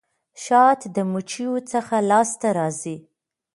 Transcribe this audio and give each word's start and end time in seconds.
شات 0.43 0.81
د 0.95 0.97
مچيو 1.11 1.53
څخه 1.71 1.95
لاسته 2.09 2.47
راځي. 2.57 2.97